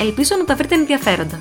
Ελπίζω 0.00 0.36
να 0.36 0.44
τα 0.44 0.56
βρείτε 0.56 0.74
ενδιαφέροντα. 0.74 1.40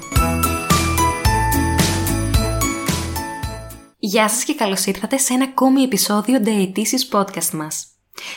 Γεια 4.00 4.30
σας 4.30 4.44
και 4.44 4.56
καλώς 4.56 4.86
ήρθατε 4.86 5.18
σε 5.18 5.34
ένα 5.34 5.44
ακόμη 5.44 5.82
επεισόδιο 5.82 6.40
Dietitious 6.46 7.20
Podcast 7.20 7.50
μας. 7.50 7.88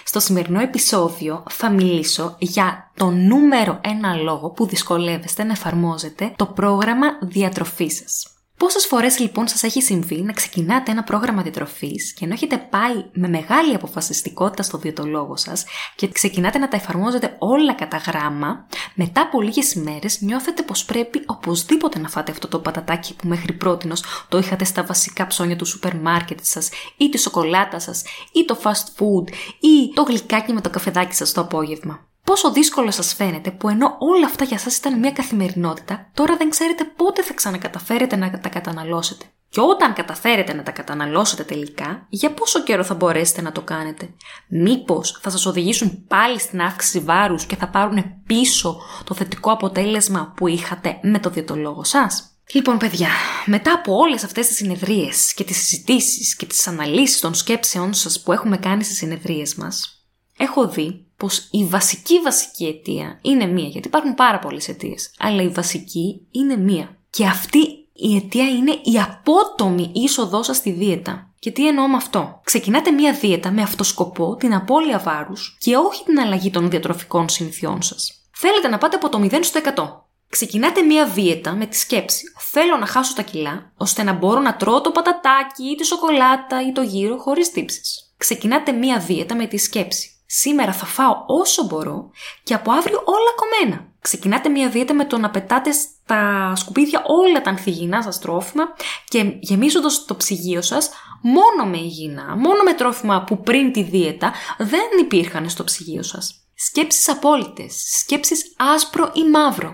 Στο 0.05 0.21
σημερινό 0.21 0.61
επεισόδιο 0.61 1.45
θα 1.51 1.71
μιλήσω 1.71 2.37
για 2.39 2.91
το 2.97 3.11
νούμερο 3.11 3.81
ένα 3.85 4.15
λόγο 4.15 4.51
που 4.51 4.67
δυσκολεύεστε 4.67 5.45
να 5.45 5.53
εφαρμόζετε 5.53 6.33
το 6.37 6.47
πρόγραμμα 6.47 7.07
διατροφής 7.23 7.97
σας. 7.97 8.40
Πόσες 8.61 8.87
φορές 8.87 9.19
λοιπόν 9.19 9.49
σας 9.49 9.63
έχει 9.63 9.83
συμβεί 9.83 10.23
να 10.23 10.33
ξεκινάτε 10.33 10.91
ένα 10.91 11.03
πρόγραμμα 11.03 11.43
διατροφής 11.43 12.13
και 12.13 12.25
ενώ 12.25 12.35
έχετε 12.35 12.57
πάει 12.57 13.05
με 13.13 13.29
μεγάλη 13.29 13.75
αποφασιστικότητα 13.75 14.63
στο 14.63 14.79
διαιτολόγο 14.79 15.37
σας 15.37 15.65
και 15.97 16.09
ξεκινάτε 16.09 16.59
να 16.59 16.69
τα 16.69 16.77
εφαρμόζετε 16.77 17.37
όλα 17.39 17.75
κατά 17.75 17.97
γράμμα, 17.97 18.67
μετά 18.95 19.21
από 19.21 19.41
λίγες 19.41 19.73
ημέρε 19.73 20.07
νιώθετε 20.21 20.63
πως 20.63 20.85
πρέπει 20.85 21.23
οπωσδήποτε 21.27 21.99
να 21.99 22.09
φάτε 22.09 22.33
αυτό 22.33 22.49
το 22.49 22.59
πατατάκι 22.59 23.15
που 23.15 23.29
μέχρι 23.29 23.53
πρώτη 23.53 23.91
το 24.29 24.39
είχατε 24.39 24.65
στα 24.65 24.85
βασικά 24.85 25.27
ψώνια 25.27 25.57
του 25.57 25.65
σούπερ 25.65 25.97
μάρκετ 25.97 26.39
σας, 26.43 26.69
ή 26.97 27.09
τη 27.09 27.19
σοκολάτα 27.19 27.79
σας, 27.79 28.03
ή 28.33 28.45
το 28.45 28.59
fast 28.63 29.03
food, 29.03 29.29
ή 29.61 29.93
το 29.95 30.03
γλυκάκι 30.03 30.53
με 30.53 30.61
το 30.61 30.71
καφεδάκι 30.71 31.15
σας 31.15 31.33
το 31.33 31.41
απόγευμα. 31.41 32.10
Πόσο 32.31 32.53
δύσκολο 32.53 32.91
σας 32.91 33.15
φαίνεται 33.15 33.51
που 33.51 33.69
ενώ 33.69 33.97
όλα 33.99 34.27
αυτά 34.27 34.45
για 34.45 34.59
σας 34.59 34.77
ήταν 34.77 34.99
μια 34.99 35.11
καθημερινότητα, 35.11 36.11
τώρα 36.15 36.37
δεν 36.37 36.51
ξέρετε 36.51 36.85
πότε 36.85 37.23
θα 37.23 37.35
ξανακαταφέρετε 37.35 38.17
να 38.17 38.41
τα 38.41 38.49
καταναλώσετε. 38.49 39.25
Και 39.49 39.61
όταν 39.61 39.93
καταφέρετε 39.93 40.55
να 40.55 40.63
τα 40.63 40.71
καταναλώσετε 40.71 41.45
τελικά, 41.45 42.07
για 42.09 42.31
πόσο 42.31 42.63
καιρό 42.63 42.85
θα 42.85 42.95
μπορέσετε 42.95 43.43
να 43.43 43.53
το 43.53 43.61
κάνετε; 43.63 44.15
Μήπως 44.49 45.19
θα 45.23 45.31
σας 45.31 45.47
οδηγήσουν 45.47 46.07
πάλι 46.07 46.41
στην 46.41 46.61
αύξηση 46.61 47.01
βάρους 47.01 47.45
και 47.45 47.57
θα 47.57 47.69
πάρουν 47.69 48.05
πίσω 48.27 48.81
το 49.05 49.15
θετικό 49.15 49.53
αποτέλεσμα 49.53 50.33
που 50.37 50.47
είχατε 50.47 50.99
με 51.03 51.19
το 51.19 51.31
διαιτολόγο 51.31 51.85
σας; 51.85 52.31
Λοιπόν, 52.53 52.79
παιδιά, 52.79 53.09
μετά 53.47 53.73
από 53.73 53.97
όλες 53.97 54.25
αυτές 54.25 54.47
τις 54.47 54.57
συνεδρίες 54.57 55.35
και 55.35 55.45
τις 55.45 55.57
συζητήσεις 55.57 56.37
και 56.37 56.47
τις 56.47 56.67
αναλύσεις 56.67 57.21
των 57.21 57.35
σκέψεών 57.35 57.95
σας 57.95 58.21
που 58.21 58.33
έχουμε 58.33 58.57
κάνει 58.57 58.85
στις 58.85 58.97
συνεδρίες 58.97 59.55
μας, 59.55 60.05
έχω 60.37 60.69
δει 60.69 61.10
πως 61.21 61.49
η 61.51 61.65
βασική 61.65 62.19
βασική 62.19 62.67
αιτία 62.67 63.19
είναι 63.23 63.47
μία, 63.47 63.69
γιατί 63.69 63.89
υπάρχουν 63.89 64.15
πάρα 64.15 64.39
πολλές 64.39 64.69
αιτίες, 64.69 65.11
αλλά 65.19 65.43
η 65.43 65.49
βασική 65.49 66.27
είναι 66.31 66.57
μία. 66.57 66.97
Και 67.11 67.27
αυτή 67.27 67.59
η 67.93 68.17
αιτία 68.17 68.49
είναι 68.49 68.71
η 68.71 68.99
απότομη 69.01 69.91
είσοδός 69.95 70.47
σας 70.47 70.57
στη 70.57 70.71
δίαιτα. 70.71 71.31
Και 71.39 71.51
τι 71.51 71.69
εννοώ 71.69 71.89
με 71.89 71.97
αυτό; 71.97 72.41
Ξεκινάτε 72.45 72.91
μία 72.91 73.13
δίαιτα 73.13 73.51
με 73.51 73.63
αυτό 73.63 73.85
σκοπό 73.85 74.37
την 74.37 74.55
απώλεια 74.55 74.99
βάρους 74.99 75.57
και 75.61 75.77
όχι 75.77 76.05
την 76.05 76.21
αλλαγή 76.21 76.51
των 76.51 76.71
διατροφικών 76.71 77.29
συνηθιών 77.29 77.83
σας. 77.83 78.13
Θέλετε 78.35 78.69
να 78.69 78.79
πάτε 78.79 78.97
από 78.97 79.09
το 79.09 79.19
0 79.19 79.39
στο 79.41 79.61
100. 79.75 80.09
Ξεκινάτε 80.29 80.83
μία 80.83 81.07
δίαιτα 81.07 81.53
με 81.53 81.67
τη 81.67 81.77
σκέψη 81.77 82.23
θέλω 82.51 82.77
να 82.77 82.87
χάσω 82.87 83.15
τα 83.15 83.23
κιλά 83.23 83.73
ώστε 83.77 84.03
να 84.03 84.13
μπορώ 84.13 84.41
να 84.41 84.57
τρώω 84.57 84.81
το 84.81 84.91
πατατάκι 84.91 85.65
ή 85.65 85.75
τη 85.75 85.85
σοκολάτα 85.87 86.67
ή 86.69 86.73
το 86.73 86.83
γύρο 86.83 87.17
χωρίς 87.17 87.51
τύψεις. 87.51 88.13
Ξεκινάτε 88.17 88.73
μία 88.73 88.99
δίαιτα 88.99 89.35
με 89.35 89.47
τη 89.47 89.59
σκέψη 89.59 90.20
Σήμερα 90.33 90.73
θα 90.73 90.87
φάω 90.87 91.25
όσο 91.27 91.65
μπορώ 91.65 92.11
και 92.43 92.55
από 92.55 92.73
αύριο 92.73 93.03
όλα 93.05 93.33
κομμένα. 93.37 93.93
Ξεκινάτε 94.01 94.49
μια 94.49 94.69
δίαιτα 94.69 94.95
με 94.95 95.05
το 95.05 95.19
να 95.19 95.31
πετάτε 95.31 95.71
στα 95.73 96.53
σκουπίδια 96.57 97.03
όλα 97.07 97.43
τα 97.43 97.51
ανθυγιεινά 97.51 98.03
σας 98.03 98.19
τρόφιμα 98.19 98.65
και 99.09 99.37
γεμίζοντας 99.41 100.05
το 100.05 100.17
ψυγείο 100.17 100.63
σας 100.63 100.91
μόνο 101.23 101.71
με 101.71 101.77
υγιεινά, 101.77 102.37
μόνο 102.37 102.63
με 102.63 102.75
τρόφιμα 102.75 103.25
που 103.25 103.41
πριν 103.41 103.73
τη 103.73 103.83
δίαιτα 103.83 104.33
δεν 104.59 104.89
υπήρχαν 105.01 105.49
στο 105.49 105.65
ψυγείο 105.65 106.03
σας. 106.03 106.45
Σκέψεις 106.55 107.09
απόλυτες, 107.09 107.85
σκέψεις 108.01 108.55
άσπρο 108.75 109.11
ή 109.15 109.23
μαύρο. 109.23 109.69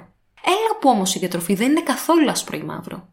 Έλα 0.45 0.79
που 0.81 0.89
όμως 0.89 1.15
η 1.15 1.19
διατροφή 1.19 1.55
δεν 1.55 1.71
είναι 1.71 1.83
καθόλου 1.83 2.31
άσπρο 2.31 2.57
ή 2.57 2.63
μαύρο. 2.63 3.09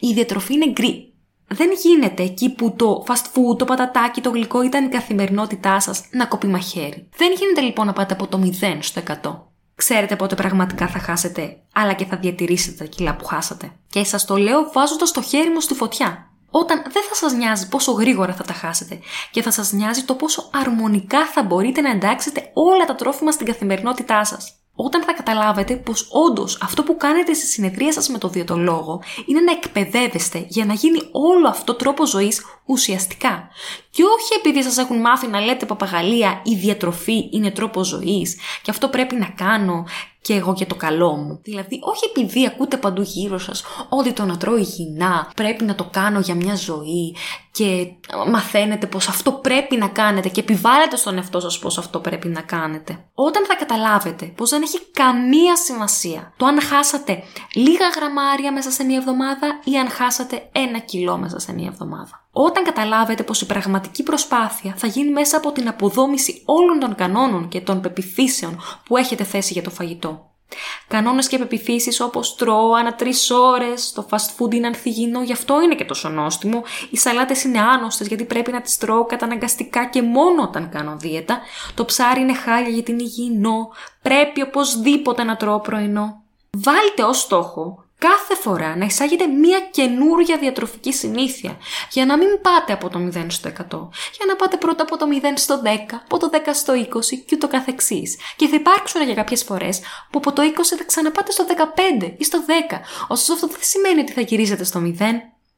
Η 0.00 0.12
διατροφή 0.12 0.54
είναι 0.54 0.70
γκρι 0.70 1.07
δεν 1.48 1.70
γίνεται 1.82 2.22
εκεί 2.22 2.50
που 2.50 2.74
το 2.76 3.04
fast 3.06 3.12
food, 3.12 3.58
το 3.58 3.64
πατατάκι, 3.64 4.20
το 4.20 4.30
γλυκό 4.30 4.62
ήταν 4.62 4.84
η 4.84 4.88
καθημερινότητά 4.88 5.80
σας 5.80 6.04
να 6.10 6.26
κοπεί 6.26 6.46
μαχαίρι. 6.46 7.08
Δεν 7.16 7.32
γίνεται 7.38 7.60
λοιπόν 7.60 7.86
να 7.86 7.92
πάτε 7.92 8.14
από 8.14 8.26
το 8.26 8.40
0 8.60 8.78
στο 8.80 9.02
100. 9.22 9.46
Ξέρετε 9.74 10.16
πότε 10.16 10.34
πραγματικά 10.34 10.88
θα 10.88 10.98
χάσετε, 10.98 11.56
αλλά 11.72 11.92
και 11.92 12.04
θα 12.04 12.16
διατηρήσετε 12.16 12.76
τα 12.76 12.84
κιλά 12.84 13.16
που 13.16 13.24
χάσατε. 13.24 13.72
Και 13.90 14.04
σας 14.04 14.24
το 14.24 14.36
λέω 14.36 14.70
βάζοντας 14.72 15.10
το 15.10 15.22
χέρι 15.22 15.50
μου 15.50 15.60
στη 15.60 15.74
φωτιά. 15.74 16.30
Όταν 16.50 16.82
δεν 16.82 17.02
θα 17.08 17.14
σας 17.14 17.32
νοιάζει 17.32 17.68
πόσο 17.68 17.92
γρήγορα 17.92 18.32
θα 18.32 18.44
τα 18.44 18.52
χάσετε 18.52 18.98
και 19.30 19.42
θα 19.42 19.50
σας 19.50 19.72
νοιάζει 19.72 20.02
το 20.02 20.14
πόσο 20.14 20.50
αρμονικά 20.52 21.26
θα 21.26 21.42
μπορείτε 21.42 21.80
να 21.80 21.90
εντάξετε 21.90 22.50
όλα 22.52 22.84
τα 22.84 22.94
τρόφιμα 22.94 23.30
στην 23.30 23.46
καθημερινότητά 23.46 24.24
σας 24.24 24.52
όταν 24.80 25.02
θα 25.02 25.12
καταλάβετε 25.12 25.76
πως 25.76 26.08
όντως 26.10 26.58
αυτό 26.62 26.82
που 26.82 26.96
κάνετε 26.96 27.32
στη 27.34 27.46
συνεδρία 27.46 27.92
σας 27.92 28.08
με 28.08 28.18
το 28.18 28.28
διαιτολόγο 28.28 29.02
είναι 29.26 29.40
να 29.40 29.52
εκπαιδεύεστε 29.52 30.44
για 30.48 30.64
να 30.64 30.72
γίνει 30.72 31.00
όλο 31.12 31.48
αυτό 31.48 31.74
τρόπο 31.74 32.06
ζωής 32.06 32.44
ουσιαστικά. 32.68 33.48
Και 33.90 34.02
όχι 34.02 34.32
επειδή 34.38 34.62
σας 34.62 34.76
έχουν 34.76 35.00
μάθει 35.00 35.26
να 35.26 35.40
λέτε 35.40 35.66
παπαγαλία 35.66 36.40
η 36.44 36.54
διατροφή 36.54 37.28
είναι 37.32 37.50
τρόπο 37.50 37.84
ζωής 37.84 38.36
και 38.62 38.70
αυτό 38.70 38.88
πρέπει 38.88 39.14
να 39.14 39.26
κάνω 39.26 39.84
και 40.20 40.34
εγώ 40.34 40.52
για 40.56 40.66
το 40.66 40.74
καλό 40.74 41.16
μου. 41.16 41.40
Δηλαδή, 41.42 41.78
όχι 41.82 42.04
επειδή 42.10 42.46
ακούτε 42.46 42.76
παντού 42.76 43.02
γύρω 43.02 43.38
σας 43.38 43.64
ότι 43.88 44.12
το 44.12 44.24
να 44.24 44.36
τρώω 44.36 44.56
υγιεινά 44.56 45.30
πρέπει 45.34 45.64
να 45.64 45.74
το 45.74 45.88
κάνω 45.90 46.20
για 46.20 46.34
μια 46.34 46.54
ζωή 46.54 47.16
και 47.50 47.86
μαθαίνετε 48.30 48.86
πως 48.86 49.08
αυτό 49.08 49.32
πρέπει 49.32 49.76
να 49.76 49.88
κάνετε 49.88 50.28
και 50.28 50.40
επιβάλλετε 50.40 50.96
στον 50.96 51.16
εαυτό 51.16 51.40
σας 51.40 51.58
πως 51.58 51.78
αυτό 51.78 52.00
πρέπει 52.00 52.28
να 52.28 52.40
κάνετε. 52.40 53.04
Όταν 53.14 53.44
θα 53.46 53.54
καταλάβετε 53.54 54.26
πως 54.26 54.50
δεν 54.50 54.62
έχει 54.62 54.78
καμία 54.92 55.56
σημασία 55.56 56.32
το 56.36 56.46
αν 56.46 56.60
χάσατε 56.60 57.22
λίγα 57.54 57.88
γραμμάρια 57.96 58.52
μέσα 58.52 58.70
σε 58.70 58.84
μια 58.84 58.96
εβδομάδα 58.96 59.60
ή 59.64 59.78
αν 59.78 59.88
χάσατε 59.88 60.48
ένα 60.52 60.78
κιλό 60.78 61.16
μέσα 61.16 61.38
σε 61.38 61.52
μια 61.52 61.66
εβδομάδα. 61.66 62.27
Όταν 62.40 62.64
καταλάβετε 62.64 63.22
πως 63.22 63.40
η 63.40 63.46
πραγματική 63.46 64.02
προσπάθεια 64.02 64.74
θα 64.76 64.86
γίνει 64.86 65.10
μέσα 65.10 65.36
από 65.36 65.52
την 65.52 65.68
αποδόμηση 65.68 66.42
όλων 66.44 66.78
των 66.78 66.94
κανόνων 66.94 67.48
και 67.48 67.60
των 67.60 67.80
πεπιθήσεων 67.80 68.60
που 68.84 68.96
έχετε 68.96 69.24
θέσει 69.24 69.52
για 69.52 69.62
το 69.62 69.70
φαγητό. 69.70 70.30
Κανόνες 70.88 71.28
και 71.28 71.38
πεπιθήσεις 71.38 72.00
όπως 72.00 72.34
τρώω 72.34 72.72
ανά 72.72 72.94
τρεις 72.94 73.30
ώρες, 73.30 73.92
το 73.92 74.06
fast 74.10 74.16
food 74.38 74.54
είναι 74.54 74.66
ανθυγιεινό, 74.66 75.22
γι' 75.22 75.32
αυτό 75.32 75.60
είναι 75.62 75.74
και 75.74 75.84
τόσο 75.84 76.08
νόστιμο. 76.08 76.62
Οι 76.90 76.96
σαλάτες 76.96 77.44
είναι 77.44 77.60
άνοστε 77.60 78.04
γιατί 78.04 78.24
πρέπει 78.24 78.52
να 78.52 78.60
τις 78.60 78.76
τρώω 78.76 79.04
καταναγκαστικά 79.04 79.86
και 79.86 80.02
μόνο 80.02 80.42
όταν 80.42 80.68
κάνω 80.68 80.96
δίαιτα. 80.96 81.40
Το 81.74 81.84
ψάρι 81.84 82.20
είναι 82.20 82.34
χάλια 82.34 82.70
γιατί 82.70 82.90
είναι 82.90 83.02
υγιεινό. 83.02 83.68
Πρέπει 84.02 84.42
οπωσδήποτε 84.42 85.22
να 85.22 85.36
τρώω 85.36 85.60
πρωινό. 85.60 86.22
Βάλτε 86.50 87.02
ως 87.02 87.20
στόχο 87.20 87.87
κάθε 87.98 88.34
φορά 88.34 88.76
να 88.76 88.84
εισάγετε 88.84 89.26
μία 89.26 89.60
καινούρια 89.70 90.38
διατροφική 90.38 90.92
συνήθεια 90.92 91.56
για 91.90 92.06
να 92.06 92.16
μην 92.16 92.28
πάτε 92.42 92.72
από 92.72 92.88
το 92.88 92.98
0 93.14 93.26
στο 93.28 93.48
100, 93.48 93.52
για 94.16 94.26
να 94.26 94.36
πάτε 94.36 94.56
πρώτα 94.56 94.82
από 94.82 94.96
το 94.96 95.06
0 95.22 95.24
στο 95.34 95.62
10, 95.64 95.66
από 96.04 96.18
το 96.18 96.30
10 96.32 96.36
στο 96.52 96.72
20 96.72 96.86
και 97.26 97.34
ούτω 97.34 97.48
καθεξής. 97.48 98.16
Και 98.36 98.46
θα 98.46 98.54
υπάρξουν 98.54 99.02
για 99.02 99.14
κάποιες 99.14 99.42
φορές 99.42 99.80
που 100.10 100.18
από 100.18 100.32
το 100.32 100.42
20 100.42 100.46
θα 100.78 100.84
ξαναπάτε 100.84 101.32
στο 101.32 101.44
15 102.00 102.14
ή 102.18 102.24
στο 102.24 102.38
10, 102.46 102.50
ωστόσο 103.08 103.32
αυτό 103.32 103.46
δεν 103.46 103.58
σημαίνει 103.60 104.00
ότι 104.00 104.12
θα 104.12 104.20
γυρίζετε 104.20 104.64
στο 104.64 104.80
0. 104.84 105.02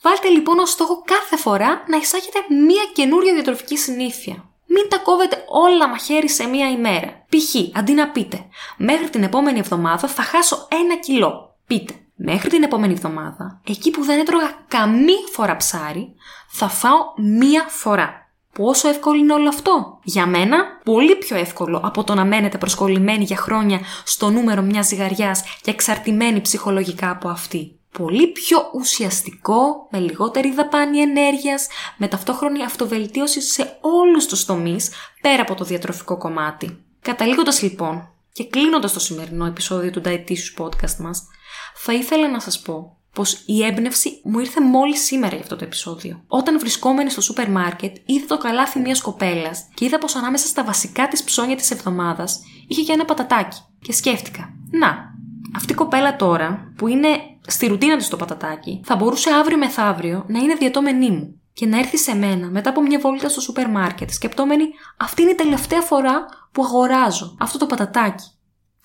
Βάλτε 0.03 0.29
λοιπόν 0.29 0.59
ως 0.59 0.71
στόχο 0.71 1.03
κάθε 1.05 1.37
φορά 1.37 1.85
να 1.87 1.97
εισάγετε 1.97 2.39
μία 2.49 2.83
καινούρια 2.93 3.33
διατροφική 3.33 3.77
συνήθεια. 3.77 4.45
Μην 4.67 4.89
τα 4.89 4.99
κόβετε 4.99 5.45
όλα 5.49 5.89
μαχαίρι 5.89 6.29
σε 6.29 6.47
μία 6.47 6.71
ημέρα. 6.71 7.27
Π.χ. 7.29 7.79
αντί 7.79 7.93
να 7.93 8.09
πείτε, 8.09 8.47
μέχρι 8.77 9.11
την 9.11 9.23
επόμενη 9.23 9.59
εβδομάδα 9.59 10.09
θα 10.09 10.23
χάσω 10.23 10.69
ένα 10.71 10.97
κιλό. 10.97 11.57
Πείτε, 11.67 11.95
Μέχρι 12.23 12.49
την 12.49 12.63
επόμενη 12.63 12.93
εβδομάδα, 12.93 13.61
εκεί 13.67 13.91
που 13.91 14.05
δεν 14.05 14.19
έτρωγα 14.19 14.65
καμία 14.69 15.27
φορά 15.33 15.57
ψάρι, 15.57 16.15
θα 16.49 16.69
φάω 16.69 16.99
μία 17.17 17.67
φορά. 17.69 18.29
Πόσο 18.53 18.89
εύκολο 18.89 19.17
είναι 19.17 19.33
όλο 19.33 19.49
αυτό; 19.49 19.99
Για 20.03 20.27
μένα, 20.27 20.57
πολύ 20.85 21.17
πιο 21.17 21.37
εύκολο 21.37 21.81
από 21.85 22.05
το 22.05 22.15
να 22.15 22.25
μένετε 22.25 22.59
προσκολλημένοι 22.59 23.25
για 23.25 23.37
χρόνια 23.37 23.81
στο 24.05 24.31
νούμερο 24.31 24.63
μιας 24.63 24.87
ζυγαριάς 24.87 25.43
και 25.63 25.71
εξαρτημένοι 25.71 26.41
ψυχολογικά 26.41 27.11
από 27.11 27.29
αυτή. 27.29 27.79
Πολύ 27.99 28.27
πιο 28.27 28.71
ουσιαστικό, 28.75 29.89
με 29.91 29.99
λιγότερη 29.99 30.53
δαπάνη 30.53 30.99
ενέργειας, 30.99 31.67
με 31.97 32.09
ταυτόχρονη 32.09 32.63
αυτοβελτίωση 32.63 33.43
σε 33.43 33.79
όλους 33.81 34.27
τους 34.27 34.45
τομείς, 34.45 34.91
πέρα 35.21 35.43
από 35.43 35.55
το 35.55 35.65
διατροφικό 35.65 36.17
κομμάτι. 36.17 36.85
Καταλήγοντας 37.03 37.63
λοιπόν, 37.63 38.09
Και 38.33 38.45
κλείνοντας 38.45 38.93
το 38.93 39.01
σημερινό 39.01 39.47
επεισόδιο 39.47 39.91
του 39.91 40.03
Dietitious 40.05 40.63
Podcast 40.65 40.97
μας, 40.99 41.27
θα 41.75 41.93
ήθελα 41.93 42.29
να 42.29 42.41
σας 42.41 42.61
πω 42.61 43.01
πως 43.13 43.43
η 43.47 43.65
έμπνευση 43.65 44.21
μου 44.25 44.39
ήρθε 44.39 44.61
μόλις 44.61 45.05
σήμερα 45.05 45.35
για 45.35 45.43
αυτό 45.43 45.57
το 45.57 45.65
επεισόδιο. 45.65 46.25
Όταν 46.27 46.59
βρισκόμενη 46.59 47.11
στο 47.11 47.21
σούπερ 47.21 47.51
μάρκετ, 47.51 47.97
είδα 48.05 48.27
το 48.27 48.39
καλάθι 48.39 48.79
μιας 48.79 49.01
κοπέλας 49.01 49.69
και 49.75 49.85
είδα 49.85 49.99
πως 49.99 50.15
ανάμεσα 50.15 50.47
στα 50.47 50.65
βασικά 50.65 51.09
της 51.09 51.25
ψώνια 51.25 51.57
της 51.57 51.71
εβδομάδας 51.71 52.41
είχε 52.69 52.83
και 52.83 52.93
ένα 52.93 53.05
πατατάκι. 53.05 53.59
Και 53.83 53.93
σκέφτηκα, 53.93 54.55
να, 54.71 55.15
αυτή 55.57 55.73
η 55.73 55.75
κοπέλα 55.75 56.17
τώρα, 56.17 56.73
που 56.77 56.89
είναι 56.89 57.09
στη 57.47 57.67
ρουτίνα 57.67 57.97
της 57.97 58.09
το 58.09 58.17
πατατάκι, 58.17 58.81
θα 58.85 58.97
μπορούσε 58.97 59.31
αύριο 59.31 59.59
μεθαύριο 59.59 60.25
να 60.29 60.39
είναι 60.39 60.55
διατόμενή 60.55 61.11
μου 61.11 61.41
και 61.53 61.67
να 61.67 61.79
έρθει 61.79 61.99
σε 61.99 62.15
μένα 62.15 62.51
μετά 62.51 62.71
από 62.71 62.83
μια 62.83 62.99
βόλτα 62.99 63.29
στο 63.29 63.41
σούπερ 63.41 63.71
μάρκετ, 63.71 64.11
σκεπτόμενη 64.11 64.65
αυτή 64.97 65.23
είναι 65.23 65.31
η 65.31 65.35
τελευταία 65.35 65.81
φορά 65.81 66.25
που 66.53 66.65
αγοράζω 66.65 67.37
αυτό 67.39 67.59
το 67.59 67.67
πατατάκι. 67.67 68.25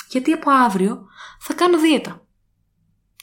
Γιατί 0.09 0.31
από 0.31 0.51
αύριο 0.51 1.05
θα 1.39 1.53
κάνω 1.53 1.79
δίαιτα. 1.79 2.24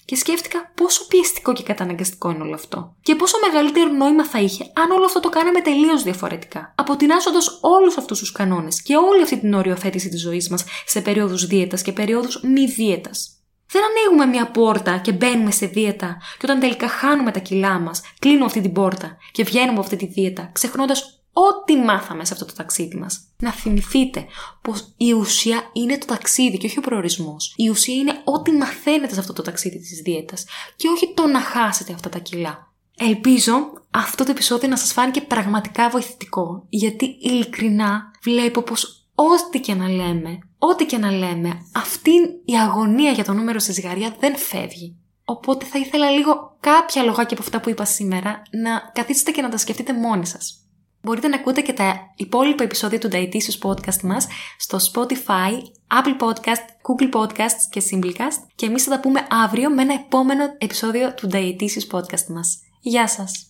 Και 0.04 0.16
σκέφτηκα 0.16 0.72
πόσο 0.74 1.06
πιεστικό 1.06 1.52
και 1.52 1.62
καταναγκαστικό 1.62 2.30
είναι 2.30 2.42
όλο 2.42 2.54
αυτό. 2.54 2.94
Και 3.02 3.14
πόσο 3.14 3.36
μεγαλύτερο 3.46 3.90
νόημα 3.90 4.24
θα 4.24 4.40
είχε 4.40 4.70
αν 4.74 4.90
όλο 4.90 5.04
αυτό 5.04 5.20
το 5.20 5.28
κάναμε 5.28 5.60
τελείως 5.60 6.02
διαφορετικά. 6.02 6.74
Αποτινάσσοντα 6.76 7.38
όλους 7.60 7.96
αυτούς 7.96 8.18
τους 8.18 8.32
κανόνες 8.32 8.82
και 8.82 8.96
όλη 8.96 9.22
αυτή 9.22 9.40
την 9.40 9.54
οριοθέτηση 9.54 10.08
της 10.08 10.20
ζωής 10.20 10.48
μας 10.48 10.64
σε 10.86 11.00
περίοδους 11.00 11.46
δίαιτας 11.46 11.82
και 11.82 11.92
περίοδους 11.92 12.40
μη 12.42 12.66
δίαιτας. 12.66 13.36
Δεν 13.72 13.82
ανοίγουμε 13.84 14.26
μια 14.26 14.50
πόρτα 14.50 14.98
και 14.98 15.12
μπαίνουμε 15.12 15.50
σε 15.50 15.66
δίαιτα, 15.66 16.16
και 16.38 16.40
όταν 16.42 16.60
τελικά 16.60 16.88
χάνουμε 16.88 17.30
τα 17.30 17.38
κιλά 17.38 17.78
μας, 17.78 18.00
κλείνουμε 18.18 18.44
αυτή 18.44 18.60
την 18.60 18.72
πόρτα 18.72 19.16
και 19.32 19.44
βγαίνουμε 19.44 19.70
από 19.70 19.80
αυτή 19.80 19.96
τη 19.96 20.06
δίαιτα, 20.06 20.50
ξεχνώντας 20.52 21.21
ό,τι 21.32 21.76
μάθαμε 21.76 22.24
σε 22.24 22.32
αυτό 22.32 22.44
το 22.44 22.52
ταξίδι 22.52 22.96
μας. 22.96 23.20
Να 23.38 23.52
θυμηθείτε 23.52 24.26
πως 24.62 24.94
η 24.96 25.12
ουσία 25.12 25.70
είναι 25.72 25.98
το 25.98 26.06
ταξίδι 26.06 26.58
και 26.58 26.66
όχι 26.66 26.78
ο 26.78 26.82
προορισμός. 26.82 27.54
Η 27.56 27.68
ουσία 27.68 27.94
είναι 27.94 28.20
ό,τι 28.24 28.52
μαθαίνετε 28.52 29.14
σε 29.14 29.20
αυτό 29.20 29.32
το 29.32 29.42
ταξίδι 29.42 29.78
της 29.78 30.00
δίαιτας 30.04 30.44
και 30.76 30.88
όχι 30.88 31.14
το 31.14 31.26
να 31.26 31.40
χάσετε 31.40 31.92
αυτά 31.92 32.08
τα 32.08 32.18
κιλά. 32.18 32.72
Ελπίζω 32.96 33.72
αυτό 33.90 34.24
το 34.24 34.30
επεισόδιο 34.30 34.68
να 34.68 34.76
σας 34.76 34.92
φάνηκε 34.92 35.20
πραγματικά 35.20 35.88
βοηθητικό, 35.88 36.66
γιατί 36.68 37.16
ειλικρινά 37.20 38.10
βλέπω 38.22 38.62
πως 38.62 39.06
ό,τι 39.14 39.60
και 39.60 39.74
να 39.74 39.88
λέμε, 39.88 40.38
ό,τι 40.58 40.86
και 40.86 40.98
να 40.98 41.10
λέμε, 41.10 41.66
αυτή 41.74 42.10
η 42.44 42.58
αγωνία 42.58 43.10
για 43.10 43.24
το 43.24 43.32
νούμερο 43.32 43.58
στη 43.58 43.72
ζυγαρία 43.72 44.16
δεν 44.20 44.36
φεύγει. 44.36 44.96
Οπότε 45.24 45.64
θα 45.64 45.78
ήθελα 45.78 46.10
λίγο 46.10 46.56
κάποια 46.60 47.02
λογάκια 47.02 47.36
από 47.36 47.42
αυτά 47.42 47.60
που 47.60 47.70
είπα 47.70 47.84
σήμερα 47.84 48.42
να 48.62 48.90
καθίσετε 48.92 49.30
και 49.30 49.42
να 49.42 49.48
τα 49.48 49.56
σκεφτείτε 49.56 49.92
μόνοι 49.92 50.26
σας. 50.26 50.61
Μπορείτε 51.02 51.28
να 51.28 51.36
ακούτε 51.36 51.60
και 51.60 51.72
τα 51.72 52.12
υπόλοιπα 52.16 52.64
επεισόδια 52.64 52.98
του 52.98 53.08
Dietitious 53.12 53.68
Podcast 53.68 54.00
μας 54.02 54.26
στο 54.58 54.78
Spotify, 54.92 55.52
Apple 55.88 56.26
Podcast, 56.26 56.64
Google 56.82 57.20
Podcasts 57.20 57.64
και 57.70 57.82
Simplecast 57.90 58.46
και 58.54 58.66
εμείς 58.66 58.82
θα 58.82 58.90
τα 58.90 59.00
πούμε 59.00 59.26
αύριο 59.30 59.70
με 59.70 59.82
ένα 59.82 59.94
επόμενο 59.94 60.44
επεισόδιο 60.58 61.14
του 61.14 61.28
Dietitious 61.32 61.96
Podcast 61.96 62.26
μας. 62.26 62.58
Γεια 62.80 63.08
σας! 63.08 63.46